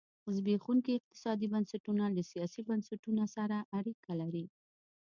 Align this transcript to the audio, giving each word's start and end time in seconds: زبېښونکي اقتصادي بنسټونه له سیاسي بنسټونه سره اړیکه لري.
زبېښونکي 0.35 0.91
اقتصادي 0.95 1.47
بنسټونه 1.53 2.03
له 2.15 2.21
سیاسي 2.31 2.61
بنسټونه 2.69 3.23
سره 3.35 3.57
اړیکه 3.77 4.11
لري. 4.21 4.45